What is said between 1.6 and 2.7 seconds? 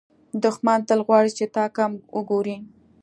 کم وګوري